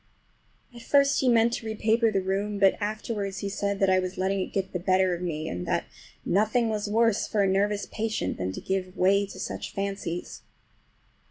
At 0.73 0.81
first 0.81 1.19
he 1.19 1.29
meant 1.29 1.53
to 1.53 1.65
repaper 1.67 2.11
the 2.11 2.23
room, 2.23 2.57
but 2.57 2.73
afterwards 2.81 3.37
he 3.45 3.49
said 3.49 3.79
that 3.79 3.89
I 3.91 3.99
was 3.99 4.17
letting 4.17 4.39
it 4.39 4.51
get 4.51 4.73
the 4.73 4.79
better 4.79 5.13
of 5.13 5.21
me, 5.21 5.47
and 5.47 5.67
that 5.67 5.85
nothing 6.25 6.69
was 6.69 6.89
worse 6.89 7.27
for 7.27 7.43
a 7.43 7.47
nervous 7.47 7.85
patient 7.85 8.37
than 8.37 8.51
to 8.53 8.61
give 8.61 8.97
way 8.97 9.27
to 9.27 9.39
such 9.39 9.75
fancies. 9.75 10.41